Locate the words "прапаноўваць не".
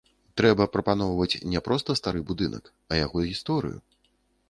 0.75-1.63